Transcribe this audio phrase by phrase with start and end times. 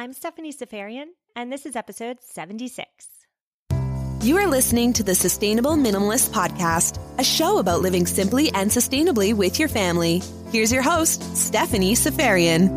[0.00, 2.88] I'm Stephanie Seferian, and this is episode 76.
[4.22, 9.34] You are listening to the Sustainable Minimalist Podcast, a show about living simply and sustainably
[9.34, 10.22] with your family.
[10.52, 12.68] Here's your host, Stephanie Seferian.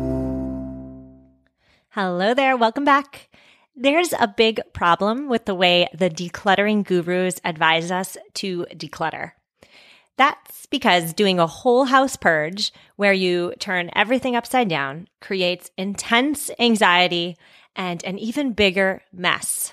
[1.88, 3.30] Hello there, welcome back.
[3.74, 9.30] There's a big problem with the way the decluttering gurus advise us to declutter.
[10.16, 16.50] That's because doing a whole house purge where you turn everything upside down creates intense
[16.58, 17.36] anxiety
[17.74, 19.72] and an even bigger mess.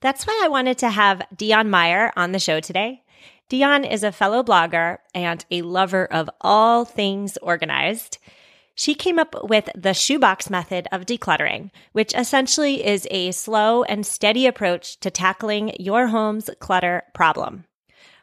[0.00, 3.02] That's why I wanted to have Dionne Myhre on the show today.
[3.50, 8.18] Dionne is a fellow blogger and a lover of all things organized.
[8.74, 14.06] She came up with the shoebox method of decluttering, which essentially is a slow and
[14.06, 17.64] steady approach to tackling your home's clutter problem.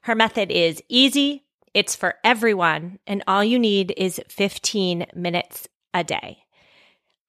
[0.06, 6.04] Her method is easy, it's for everyone, and all you need is 15 minutes a
[6.04, 6.44] day.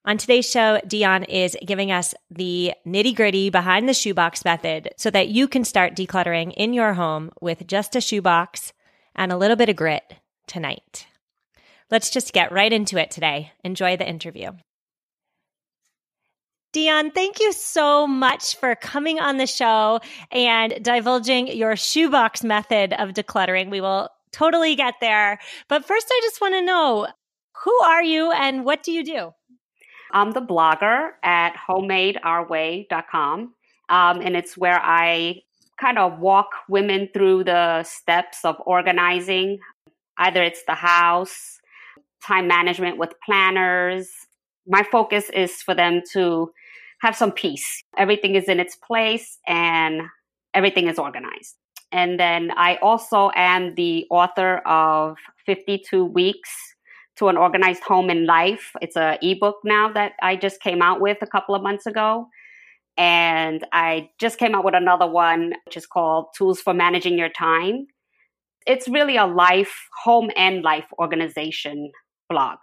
[0.04, 5.10] On today's show, Dionne is giving us the nitty gritty behind the shoebox method so
[5.10, 8.74] that you can start decluttering in your home with just a shoebox
[9.14, 11.06] and a little bit of grit tonight.
[11.90, 13.52] Let's just get right into it today.
[13.64, 14.50] Enjoy the interview.
[16.76, 19.98] Dionne, thank you so much for coming on the show
[20.30, 23.70] and divulging your shoebox method of decluttering.
[23.70, 25.38] We will totally get there.
[25.68, 27.06] But first, I just want to know
[27.64, 29.32] who are you and what do you do?
[30.12, 33.54] I'm the blogger at homemadeourway.com.
[33.88, 35.40] Um, and it's where I
[35.80, 39.60] kind of walk women through the steps of organizing.
[40.18, 41.58] Either it's the house,
[42.22, 44.10] time management with planners.
[44.66, 46.50] My focus is for them to
[47.00, 47.82] have some peace.
[47.98, 50.02] Everything is in its place and
[50.54, 51.56] everything is organized.
[51.92, 56.50] And then I also am the author of 52 Weeks
[57.16, 58.72] to an Organized Home and Life.
[58.80, 62.28] It's an ebook now that I just came out with a couple of months ago.
[62.98, 67.28] And I just came out with another one, which is called Tools for Managing Your
[67.28, 67.86] Time.
[68.66, 71.92] It's really a life, home and life organization
[72.28, 72.58] blog.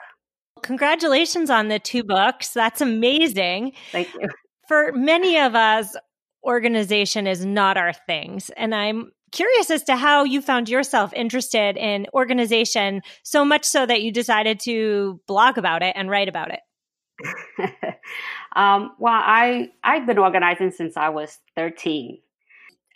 [0.64, 2.50] Congratulations on the two books.
[2.50, 3.74] That's amazing.
[3.92, 4.28] Thank you.
[4.68, 5.96] For many of us,
[6.44, 8.50] organization is not our things.
[8.58, 13.86] And I'm curious as to how you found yourself interested in organization so much so
[13.86, 16.60] that you decided to blog about it and write about it.
[18.56, 22.20] um, well, I I've been organizing since I was 13.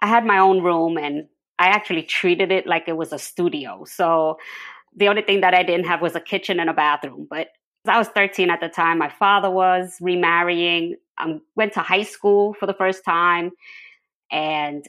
[0.02, 1.28] I had my own room and
[1.60, 3.84] I actually treated it like it was a studio.
[3.86, 4.38] So
[4.98, 7.28] the only thing that I didn't have was a kitchen and a bathroom.
[7.30, 7.50] But
[7.88, 8.98] I was 13 at the time.
[8.98, 10.96] My father was remarrying.
[11.18, 13.52] I um, went to high school for the first time
[14.32, 14.84] and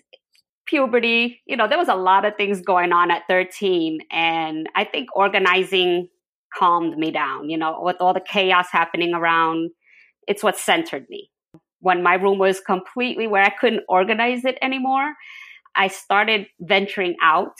[0.66, 1.42] puberty.
[1.46, 4.00] You know, there was a lot of things going on at 13.
[4.10, 6.08] And I think organizing
[6.54, 9.70] calmed me down, you know, with all the chaos happening around.
[10.26, 11.30] It's what centered me.
[11.80, 15.14] When my room was completely where I couldn't organize it anymore,
[15.74, 17.52] I started venturing out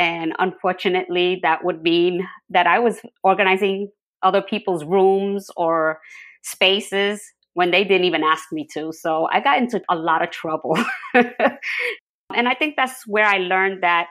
[0.00, 3.90] and unfortunately, that would mean that I was organizing
[4.22, 6.00] other people's rooms or
[6.42, 7.22] spaces
[7.52, 8.94] when they didn't even ask me to.
[8.94, 10.78] So I got into a lot of trouble.
[11.14, 14.06] and I think that's where I learned that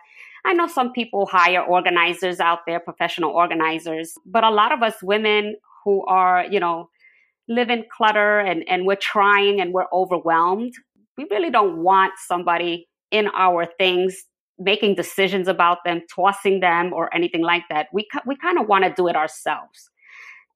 [0.45, 5.01] I know some people hire organizers out there, professional organizers, but a lot of us
[5.01, 5.55] women
[5.85, 6.89] who are, you know,
[7.47, 10.73] live in clutter and, and we're trying and we're overwhelmed,
[11.17, 14.25] we really don't want somebody in our things
[14.59, 17.87] making decisions about them, tossing them, or anything like that.
[17.93, 19.89] We, we kind of want to do it ourselves.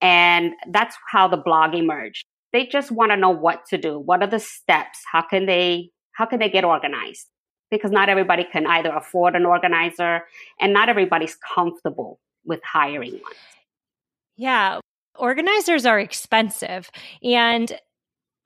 [0.02, 2.26] And that's how the blog emerged.
[2.52, 3.98] They just want to know what to do.
[3.98, 5.00] What are the steps?
[5.12, 7.28] How can they, how can they get organized?
[7.72, 10.24] Because not everybody can either afford an organizer
[10.60, 13.34] and not everybody's comfortable with hiring one.
[14.36, 14.80] Yeah.
[15.16, 16.92] Organizers are expensive
[17.24, 17.80] and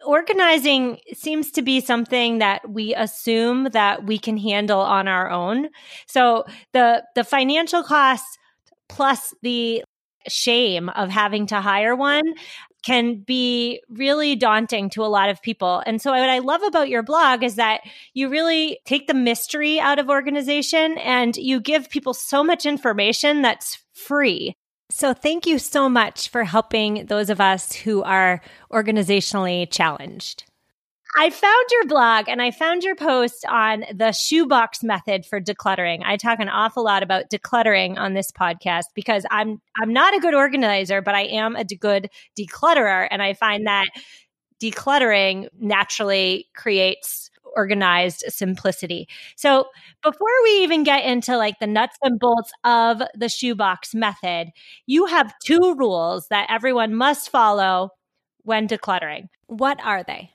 [0.05, 5.69] organizing seems to be something that we assume that we can handle on our own.
[6.05, 8.37] So the the financial costs
[8.89, 9.83] plus the
[10.27, 12.33] shame of having to hire one
[12.83, 15.83] can be really daunting to a lot of people.
[15.85, 17.81] And so what I love about your blog is that
[18.13, 23.41] you really take the mystery out of organization and you give people so much information
[23.41, 24.55] that's free.
[24.89, 28.41] So thank you so much for helping those of us who are
[28.71, 30.45] organizationally challenged.
[31.19, 36.03] I found your blog and I found your post on the shoebox method for decluttering.
[36.05, 40.19] I talk an awful lot about decluttering on this podcast because I'm I'm not a
[40.19, 43.87] good organizer, but I am a good declutterer and I find that
[44.61, 49.09] decluttering naturally creates organized simplicity.
[49.35, 49.65] So,
[50.03, 54.49] before we even get into like the nuts and bolts of the shoebox method,
[54.85, 57.89] you have two rules that everyone must follow
[58.43, 59.27] when decluttering.
[59.47, 60.31] What are they?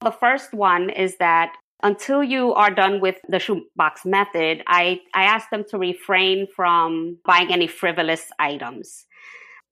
[0.00, 5.24] The first one is that until you are done with the shoebox method, I, I
[5.24, 9.06] ask them to refrain from buying any frivolous items.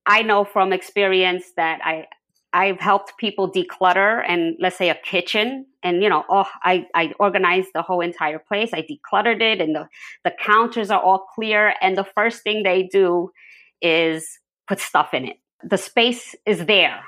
[0.07, 2.07] I know from experience that I,
[2.57, 7.13] I've helped people declutter and let's say a kitchen and you know, oh, I, I
[7.21, 8.71] organized the whole entire place.
[8.73, 9.87] I decluttered it and the,
[10.25, 11.75] the counters are all clear.
[11.83, 13.31] And the first thing they do
[13.83, 14.27] is
[14.67, 15.37] put stuff in it.
[15.63, 17.05] The space is there.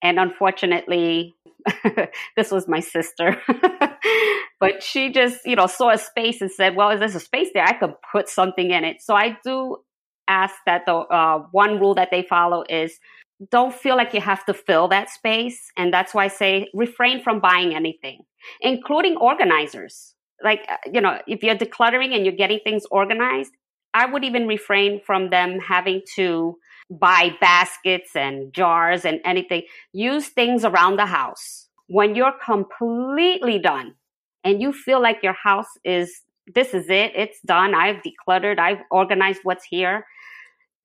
[0.00, 1.34] And unfortunately,
[2.36, 3.36] this was my sister.
[4.58, 7.48] but she just, you know, saw a space and said, well, is there's a space
[7.52, 9.02] there, I could put something in it.
[9.02, 9.76] So I do
[10.28, 12.98] ask that the uh, one rule that they follow is
[13.50, 15.70] don't feel like you have to fill that space.
[15.76, 18.20] And that's why I say refrain from buying anything,
[18.60, 20.14] including organizers.
[20.42, 23.52] Like, uh, you know, if you're decluttering and you're getting things organized,
[23.94, 26.56] I would even refrain from them having to
[26.90, 29.62] buy baskets and jars and anything.
[29.92, 31.68] Use things around the house.
[31.88, 33.94] When you're completely done
[34.44, 36.22] and you feel like your house is,
[36.54, 40.04] this is it, it's done, I've decluttered, I've organized what's here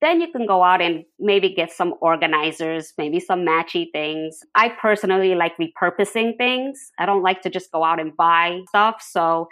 [0.04, 4.40] then you can go out and maybe get some organizers, maybe some matchy things.
[4.54, 6.90] I personally like repurposing things.
[6.98, 9.02] I don't like to just go out and buy stuff.
[9.02, 9.48] So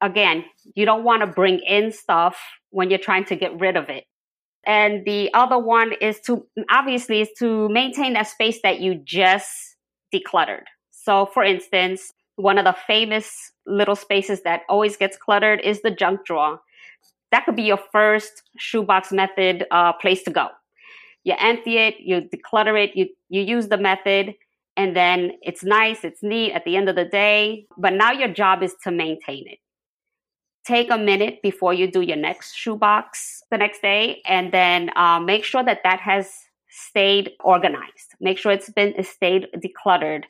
[0.00, 0.44] again,
[0.74, 2.38] you don't want to bring in stuff
[2.70, 4.04] when you're trying to get rid of it.
[4.64, 9.76] And the other one is to obviously is to maintain that space that you just
[10.14, 10.64] decluttered.
[10.90, 15.90] So for instance, one of the famous little spaces that always gets cluttered is the
[15.90, 16.60] junk drawer
[17.32, 20.48] that could be your first shoebox method uh, place to go.
[21.24, 24.34] You empty it, you declutter it, you, you use the method,
[24.76, 27.66] and then it's nice, it's neat at the end of the day.
[27.76, 29.58] But now your job is to maintain it.
[30.64, 35.18] Take a minute before you do your next shoebox the next day, and then uh,
[35.18, 36.32] make sure that that has
[36.72, 38.14] stayed organized.
[38.18, 40.24] Make sure it's been stayed decluttered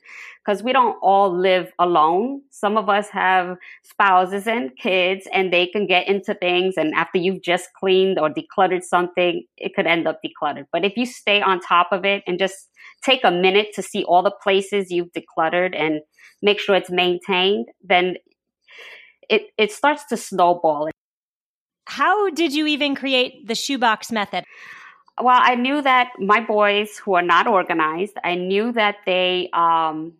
[0.45, 2.43] because we don't all live alone.
[2.51, 7.19] Some of us have spouses and kids and they can get into things and after
[7.19, 10.67] you've just cleaned or decluttered something, it could end up decluttered.
[10.73, 12.69] But if you stay on top of it and just
[13.05, 16.01] take a minute to see all the places you've decluttered and
[16.43, 18.17] make sure it's maintained, then
[19.29, 20.91] it, it starts to snowball.
[21.87, 24.45] How did you even create the shoebox method?
[25.21, 30.15] Well, I knew that my boys who are not organized, I knew that they um,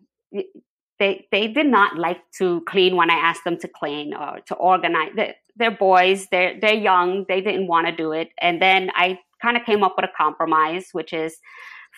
[0.99, 4.55] they they did not like to clean when I asked them to clean or to
[4.55, 5.11] organize.
[5.15, 8.29] They're, they're boys, they're they're young, they didn't want to do it.
[8.39, 11.37] And then I kind of came up with a compromise, which is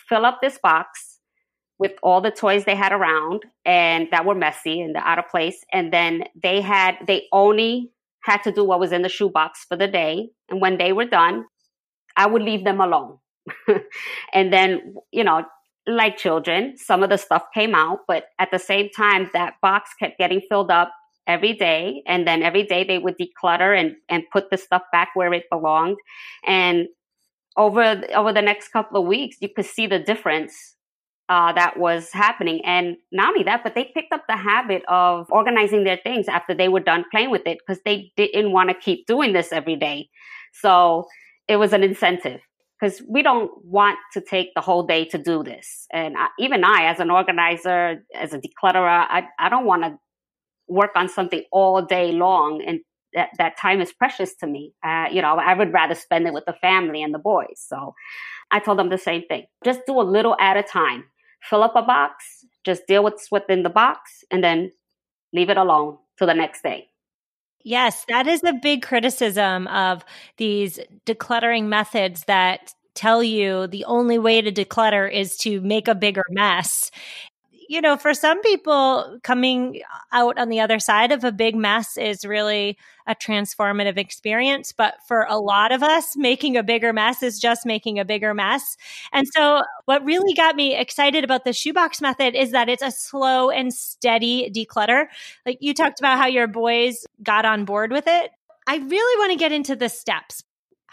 [0.09, 1.19] fill up this box
[1.77, 5.63] with all the toys they had around and that were messy and out of place.
[5.73, 7.91] And then they had they only
[8.21, 10.29] had to do what was in the shoebox for the day.
[10.49, 11.45] And when they were done,
[12.17, 13.17] I would leave them alone.
[14.33, 15.45] and then, you know,
[15.87, 19.91] like children, some of the stuff came out, but at the same time, that box
[19.99, 20.91] kept getting filled up
[21.27, 22.01] every day.
[22.07, 25.45] And then every day they would declutter and, and put the stuff back where it
[25.51, 25.97] belonged.
[26.45, 26.87] And
[27.57, 30.75] over, over the next couple of weeks, you could see the difference
[31.29, 32.63] uh, that was happening.
[32.65, 36.53] And not only that, but they picked up the habit of organizing their things after
[36.53, 39.75] they were done playing with it because they didn't want to keep doing this every
[39.75, 40.09] day.
[40.53, 41.07] So
[41.47, 42.41] it was an incentive
[42.79, 45.87] because we don't want to take the whole day to do this.
[45.93, 49.97] And I, even I, as an organizer, as a declutterer, I, I don't want to
[50.67, 52.61] work on something all day long.
[52.65, 52.81] And
[53.13, 54.73] that, that time is precious to me.
[54.83, 57.55] Uh, you know, I would rather spend it with the family and the boys.
[57.65, 57.93] So
[58.51, 59.45] I told them the same thing.
[59.63, 61.05] Just do a little at a time.
[61.49, 62.25] Fill up a box,
[62.65, 64.71] just deal with what's within the box, and then
[65.31, 66.87] leave it alone till the next day.
[67.67, 70.05] Yes, that is a big criticism of
[70.37, 75.95] these decluttering methods that tell you the only way to declutter is to make a
[75.95, 76.91] bigger mess
[77.69, 79.81] you know, for some people, coming
[80.11, 84.71] out on the other side of a big mess is really a transformative experience.
[84.71, 88.33] But for a lot of us, making a bigger mess is just making a bigger
[88.33, 88.77] mess.
[89.13, 92.91] And so, what really got me excited about the shoebox method is that it's a
[92.91, 95.07] slow and steady declutter.
[95.45, 98.31] Like you talked about how your boys got on board with it.
[98.67, 100.43] I really want to get into the steps.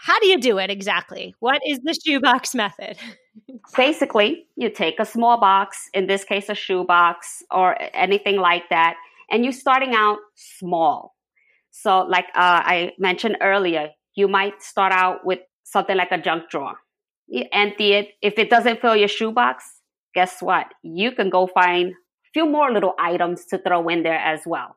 [0.03, 1.33] How do you do it exactly?
[1.39, 2.97] What is the shoebox method?
[3.77, 8.95] Basically, you take a small box, in this case, a shoebox or anything like that,
[9.31, 11.15] and you're starting out small.
[11.71, 16.49] So, like uh, I mentioned earlier, you might start out with something like a junk
[16.49, 16.75] drawer.
[17.27, 18.09] You empty it.
[18.21, 19.63] If it doesn't fill your shoebox,
[20.13, 20.65] guess what?
[20.83, 24.75] You can go find a few more little items to throw in there as well.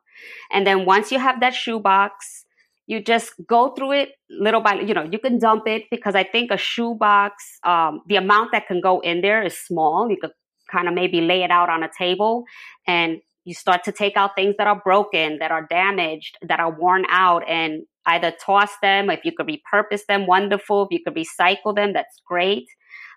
[0.53, 2.46] And then once you have that shoebox,
[2.87, 6.23] you just go through it little by you know you can dump it because i
[6.23, 10.31] think a shoebox um, the amount that can go in there is small you could
[10.71, 12.45] kind of maybe lay it out on a table
[12.87, 16.71] and you start to take out things that are broken, that are damaged, that are
[16.71, 19.09] worn out, and either toss them.
[19.09, 20.83] If you could repurpose them, wonderful.
[20.83, 22.65] If you could recycle them, that's great.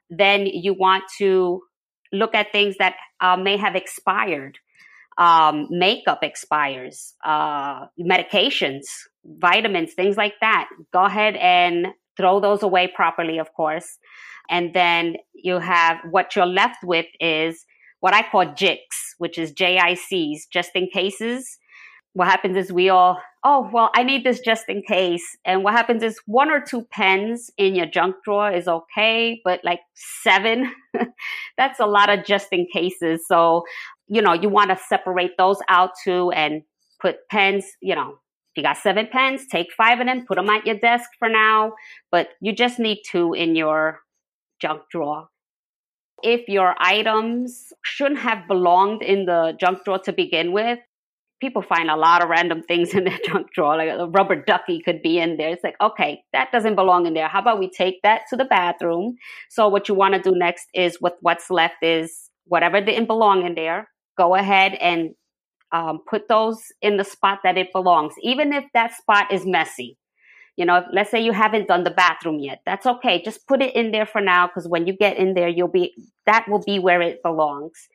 [0.09, 1.63] Then you want to
[2.13, 4.59] look at things that uh, may have expired.
[5.19, 8.85] Um, makeup expires, uh, medications,
[9.25, 10.69] vitamins, things like that.
[10.93, 13.97] Go ahead and throw those away properly, of course.
[14.49, 17.65] And then you have what you're left with is
[17.99, 21.57] what I call JICs, which is JICs, just in cases.
[22.13, 25.38] What happens is we all, oh, well, I need this just in case.
[25.46, 29.62] And what happens is one or two pens in your junk drawer is okay, but
[29.63, 30.74] like seven,
[31.58, 33.25] that's a lot of just in cases.
[33.27, 33.63] So,
[34.08, 36.63] you know, you want to separate those out too and
[37.01, 40.50] put pens, you know, if you got seven pens, take five of them, put them
[40.50, 41.74] at your desk for now,
[42.12, 44.00] but you just need two in your
[44.60, 45.29] junk drawer
[46.24, 50.79] if your items shouldn't have belonged in the junk drawer to begin with,
[51.39, 54.81] people find a lot of random things in their junk drawer, like a rubber ducky
[54.81, 55.50] could be in there.
[55.50, 57.27] It's like, okay, that doesn't belong in there.
[57.27, 59.17] How about we take that to the bathroom?
[59.50, 63.46] So what you want to do next is with what's left is whatever didn't belong
[63.46, 65.12] in there, go ahead and
[65.72, 69.98] um, put those in the spot that it belongs, even if that spot is messy.
[70.58, 72.60] You know, let's say you haven't done the bathroom yet.
[72.65, 73.22] That's okay.
[73.24, 75.93] Just put it in there for now because when you get in there, you'll be,
[76.25, 77.88] that will be where it belongs.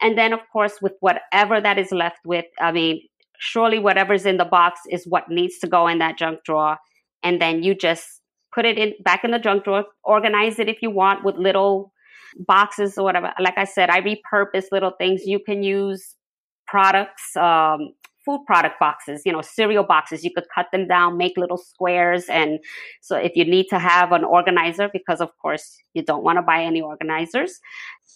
[0.00, 3.00] And then, of course, with whatever that is left with, I mean,
[3.38, 6.78] surely whatever's in the box is what needs to go in that junk drawer.
[7.22, 8.06] And then you just
[8.54, 11.92] put it in back in the junk drawer, organize it if you want with little
[12.38, 13.32] boxes or whatever.
[13.38, 15.22] Like I said, I repurpose little things.
[15.24, 16.14] You can use
[16.66, 17.90] products, um,
[18.24, 20.24] food product boxes, you know, cereal boxes.
[20.24, 22.26] You could cut them down, make little squares.
[22.28, 22.58] And
[23.02, 26.42] so if you need to have an organizer, because of course you don't want to
[26.42, 27.60] buy any organizers,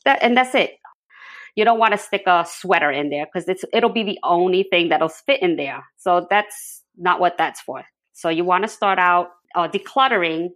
[0.05, 0.73] that, and that's it.
[1.59, 4.63] You don't want to stick a sweater in there because it's, it'll be the only
[4.71, 5.85] thing that'll fit in there.
[5.97, 7.83] So that's not what that's for.
[8.13, 10.51] So you want to start out uh, decluttering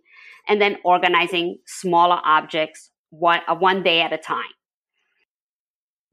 [0.46, 4.52] and then organizing smaller objects one, uh, one day at a time.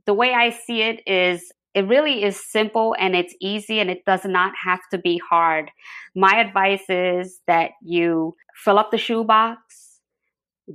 [0.07, 4.05] The way I see it is it really is simple and it's easy and it
[4.05, 5.69] does not have to be hard.
[6.15, 9.99] My advice is that you fill up the shoebox,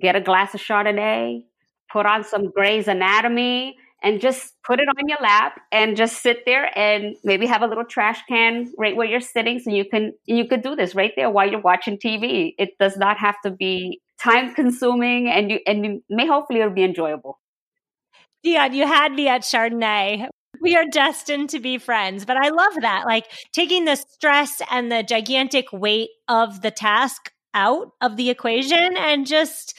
[0.01, 1.47] get a glass of Chardonnay,
[1.93, 6.45] put on some Grey's Anatomy, and just put it on your lap and just sit
[6.45, 10.13] there and maybe have a little trash can right where you're sitting so you can
[10.27, 12.55] you could do this right there while you're watching TV.
[12.59, 16.73] It does not have to be time consuming and you and you may hopefully it'll
[16.73, 17.41] be enjoyable.
[18.43, 20.29] Yeah, you had me at Chardonnay
[20.61, 22.25] we are destined to be friends.
[22.25, 23.05] But I love that.
[23.07, 28.97] Like taking the stress and the gigantic weight of the task out of the equation
[28.97, 29.79] and just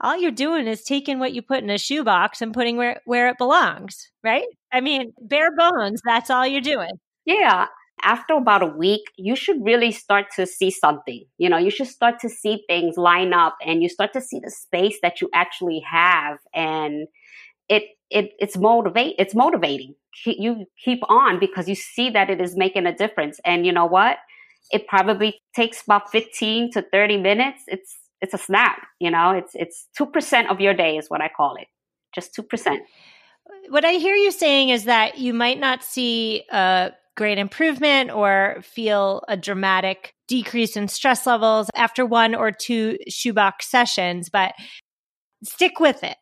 [0.00, 3.28] all you're doing is taking what you put in a shoebox and putting where where
[3.28, 4.46] it belongs, right?
[4.72, 6.90] I mean, bare bones, that's all you're doing.
[7.24, 7.66] Yeah.
[8.02, 11.24] After about a week, you should really start to see something.
[11.38, 14.38] You know, you should start to see things line up and you start to see
[14.38, 17.08] the space that you actually have and
[17.68, 22.56] it it it's motivate it's motivating you keep on because you see that it is
[22.56, 24.18] making a difference and you know what
[24.70, 29.52] it probably takes about 15 to 30 minutes it's it's a snap you know it's
[29.54, 31.68] it's 2% of your day is what i call it
[32.14, 32.78] just 2%
[33.68, 38.58] what i hear you saying is that you might not see a great improvement or
[38.62, 44.52] feel a dramatic decrease in stress levels after one or two shoebox sessions but
[45.44, 46.16] stick with it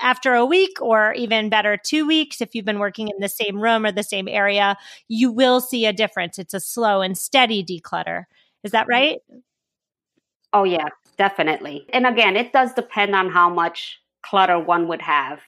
[0.00, 3.60] after a week or even better, two weeks, if you've been working in the same
[3.60, 4.76] room or the same area,
[5.08, 6.38] you will see a difference.
[6.38, 8.24] It's a slow and steady declutter.
[8.62, 8.90] Is that mm-hmm.
[8.90, 9.18] right?
[10.54, 11.86] Oh, yeah, definitely.
[11.92, 15.40] And again, it does depend on how much clutter one would have.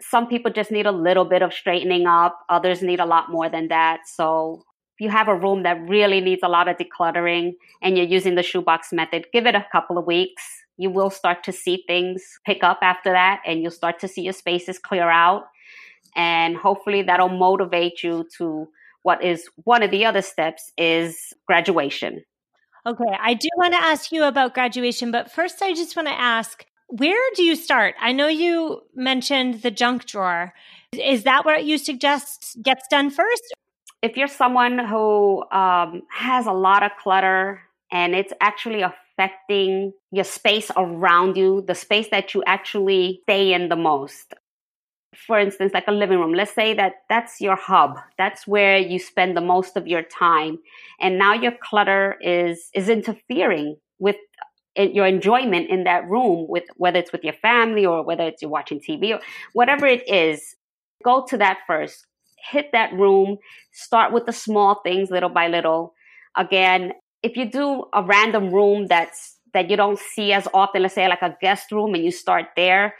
[0.00, 3.48] Some people just need a little bit of straightening up, others need a lot more
[3.48, 4.00] than that.
[4.06, 8.06] So, if you have a room that really needs a lot of decluttering and you're
[8.06, 10.42] using the shoebox method, give it a couple of weeks
[10.76, 14.22] you will start to see things pick up after that and you'll start to see
[14.22, 15.44] your spaces clear out
[16.16, 18.66] and hopefully that'll motivate you to
[19.02, 22.22] what is one of the other steps is graduation
[22.86, 26.20] okay i do want to ask you about graduation but first i just want to
[26.20, 30.52] ask where do you start i know you mentioned the junk drawer
[30.92, 33.54] is that what you suggest gets done first
[34.02, 37.62] if you're someone who um, has a lot of clutter
[37.92, 43.68] and it's actually affecting your space around you, the space that you actually stay in
[43.68, 44.34] the most.
[45.14, 47.98] For instance, like a living room, let's say that that's your hub.
[48.16, 50.58] That's where you spend the most of your time.
[51.00, 54.16] And now your clutter is, is interfering with
[54.76, 58.40] eh, your enjoyment in that room with whether it's with your family or whether it's
[58.40, 59.20] you're watching TV or
[59.52, 60.56] whatever it is,
[61.04, 62.06] go to that first.
[62.50, 63.36] Hit that room,
[63.72, 65.94] start with the small things little by little.
[66.36, 66.92] Again,
[67.22, 71.06] if you do a random room that's that you don't see as often, let's say
[71.06, 72.94] like a guest room and you start there,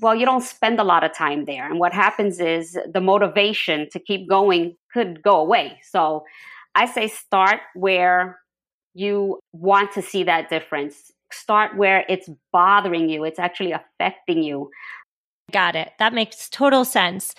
[0.00, 1.66] well, you don't spend a lot of time there.
[1.66, 5.78] And what happens is the motivation to keep going could go away.
[5.90, 6.24] So
[6.74, 8.38] I say start where
[8.94, 11.12] you want to see that difference.
[11.32, 14.70] Start where it's bothering you, it's actually affecting you.
[15.52, 15.92] Got it.
[15.98, 17.34] That makes total sense.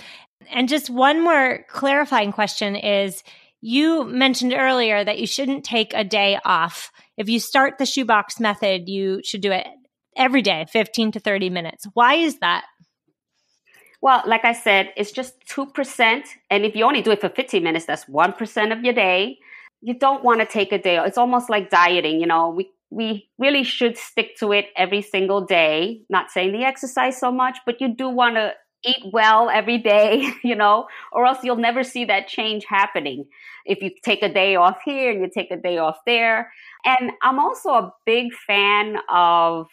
[0.50, 3.24] And just one more clarifying question is
[3.62, 6.92] you mentioned earlier that you shouldn't take a day off.
[7.18, 9.68] If you start the shoebox method, you should do it
[10.18, 11.88] every day, 15 to 30 minutes.
[11.94, 12.66] Why is that?
[14.02, 16.24] Well, like I said, it's just 2%.
[16.50, 19.38] And if you only do it for 15 minutes, that's 1% of your day.
[19.82, 20.98] You don't want to take a day.
[20.98, 22.50] It's almost like dieting, you know.
[22.50, 26.02] We we really should stick to it every single day.
[26.10, 28.54] Not saying the exercise so much, but you do want to
[28.86, 33.26] eat well every day, you know, or else you'll never see that change happening.
[33.66, 36.52] If you take a day off here and you take a day off there.
[36.86, 39.68] And I'm also a big fan of,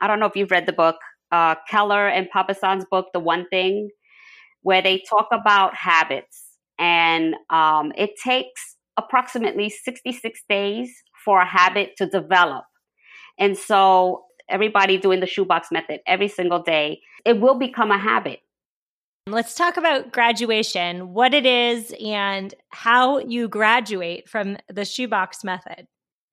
[0.00, 0.96] I don't know if you've read the book,
[1.32, 3.90] uh, Keller and Papasan's book, The One Thing,
[4.62, 6.42] where they talk about habits.
[6.78, 10.90] And um, it takes approximately 66 days
[11.24, 12.64] for a habit to develop.
[13.38, 18.40] And so everybody doing the shoebox method every single day, it will become a habit.
[19.28, 25.86] Let's talk about graduation, what it is, and how you graduate from the shoebox method.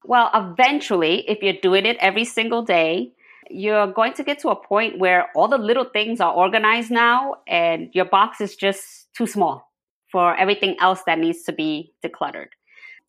[0.06, 3.12] Well, eventually, if you're doing it every single day,
[3.50, 7.36] you're going to get to a point where all the little things are organized now
[7.48, 9.72] and your box is just too small
[10.12, 12.48] for everything else that needs to be decluttered.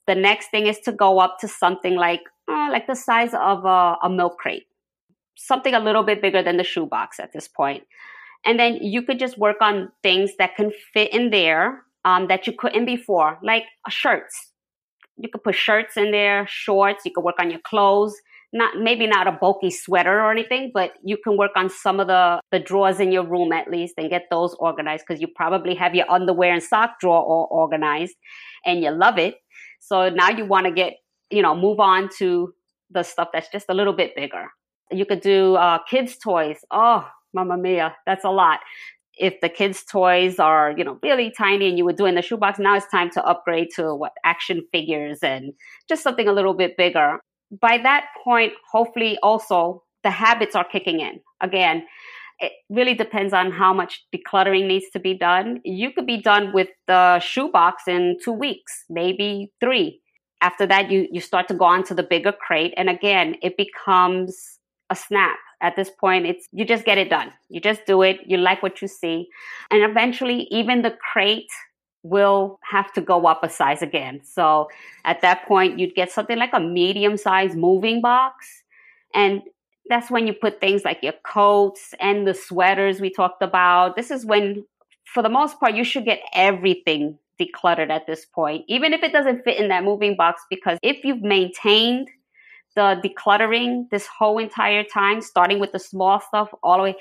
[0.06, 3.64] The next thing is to go up to something like uh, like the size of
[3.64, 4.66] a, a milk crate,
[5.36, 7.82] something a little bit bigger than the shoebox at this point.
[8.44, 12.46] And then you could just work on things that can fit in there um, that
[12.46, 14.52] you couldn't before, like shirts.
[15.16, 17.04] You could put shirts in there, shorts.
[17.04, 18.14] You could work on your clothes.
[18.52, 22.06] Not maybe not a bulky sweater or anything, but you can work on some of
[22.06, 25.74] the the drawers in your room at least and get those organized because you probably
[25.74, 28.14] have your underwear and sock drawer all organized,
[28.64, 29.34] and you love it.
[29.80, 30.94] So now you want to get
[31.30, 32.54] you know move on to
[32.90, 34.46] the stuff that's just a little bit bigger.
[34.90, 36.58] You could do uh, kids' toys.
[36.70, 38.60] Oh, Mamma mia, that's a lot.
[39.18, 42.58] If the kids' toys are, you know, really tiny and you were doing the shoebox,
[42.58, 45.52] now it's time to upgrade to what action figures and
[45.88, 47.18] just something a little bit bigger.
[47.50, 51.20] By that point, hopefully also the habits are kicking in.
[51.40, 51.84] Again,
[52.38, 55.60] it really depends on how much decluttering needs to be done.
[55.64, 60.00] You could be done with the shoebox in two weeks, maybe three.
[60.42, 62.74] After that, you, you start to go on to the bigger crate.
[62.76, 64.58] And again, it becomes
[64.90, 68.18] a snap at this point it's you just get it done you just do it
[68.26, 69.26] you like what you see
[69.70, 71.48] and eventually even the crate
[72.08, 74.20] will have to go up a size again.
[74.24, 74.68] So
[75.04, 78.46] at that point you'd get something like a medium sized moving box.
[79.14, 79.42] And
[79.88, 83.96] that's when you put things like your coats and the sweaters we talked about.
[83.96, 84.64] This is when
[85.04, 89.12] for the most part you should get everything decluttered at this point even if it
[89.12, 92.08] doesn't fit in that moving box because if you've maintained
[92.76, 96.96] the decluttering this whole entire time, starting with the small stuff all the way,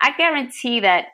[0.00, 1.06] I guarantee that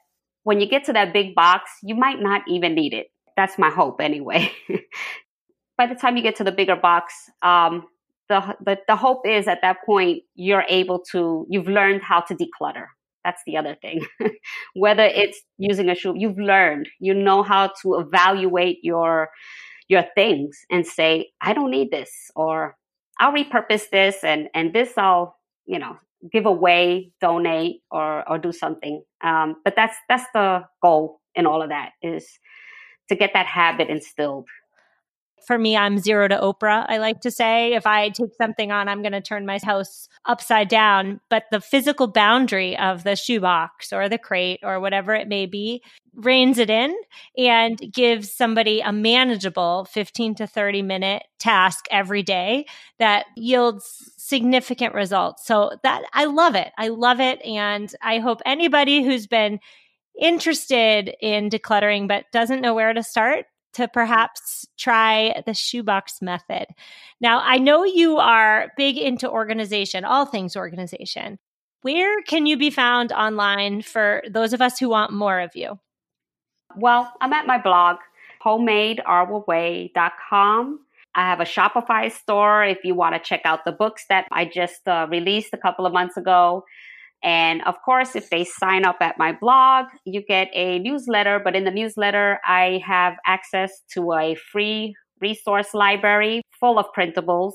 [0.44, 3.11] when you get to that big box, you might not even need it.
[3.36, 4.50] That's my hope anyway.
[5.78, 7.86] By the time you get to the bigger box, um,
[8.28, 12.34] the, the, the hope is at that point you're able to you've learned how to
[12.34, 12.86] declutter.
[13.24, 14.04] That's the other thing.
[14.74, 16.88] Whether it's using a shoe, you've learned.
[16.98, 19.30] You know how to evaluate your
[19.88, 22.76] your things and say, I don't need this, or
[23.20, 25.96] I'll repurpose this and and this I'll you know
[26.32, 29.02] give away, donate, or or do something.
[29.22, 32.26] Um, but that's that's the goal in all of that is
[33.12, 34.46] to get that habit instilled
[35.46, 36.86] for me, I'm zero to Oprah.
[36.88, 40.08] I like to say if I take something on, I'm going to turn my house
[40.24, 41.20] upside down.
[41.28, 45.82] But the physical boundary of the shoebox or the crate or whatever it may be
[46.14, 46.94] reins it in
[47.38, 52.66] and gives somebody a manageable 15 to 30 minute task every day
[52.98, 55.46] that yields significant results.
[55.46, 56.70] So that I love it.
[56.76, 57.42] I love it.
[57.42, 59.58] And I hope anybody who's been
[60.20, 66.66] interested in decluttering but doesn't know where to start to perhaps try the shoebox method.
[67.20, 71.38] Now, I know you are big into organization, all things organization.
[71.82, 75.80] Where can you be found online for those of us who want more of you?
[76.76, 77.96] Well, I'm at my blog,
[78.44, 80.80] homemadeourway.com.
[81.14, 84.46] I have a Shopify store if you want to check out the books that I
[84.46, 86.64] just uh, released a couple of months ago.
[87.22, 91.40] And of course, if they sign up at my blog, you get a newsletter.
[91.42, 97.52] But in the newsletter, I have access to a free resource library full of printables,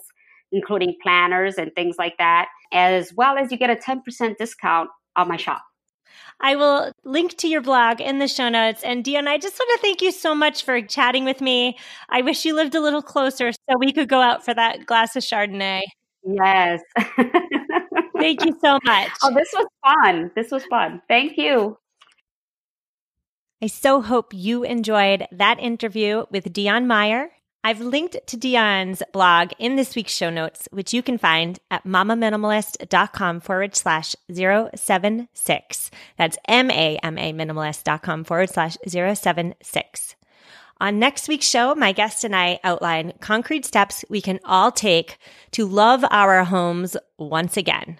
[0.51, 5.27] including planners and things like that, as well as you get a 10% discount on
[5.27, 5.61] my shop.
[6.39, 8.83] I will link to your blog in the show notes.
[8.83, 11.77] And Dionne, I just want to thank you so much for chatting with me.
[12.09, 15.15] I wish you lived a little closer so we could go out for that glass
[15.15, 15.81] of Chardonnay.
[16.23, 16.81] Yes.
[18.19, 19.09] thank you so much.
[19.23, 20.31] Oh, this was fun.
[20.35, 21.01] This was fun.
[21.07, 21.77] Thank you.
[23.61, 27.29] I so hope you enjoyed that interview with Dionne Myhre.
[27.63, 31.83] I've linked to Dionne's blog in this week's show notes, which you can find at
[31.83, 35.91] mamaminimalist.com forward slash 076.
[36.17, 40.15] That's M A M A minimalist.com forward slash 076.
[40.79, 45.17] On next week's show, my guest and I outline concrete steps we can all take
[45.51, 47.99] to love our homes once again.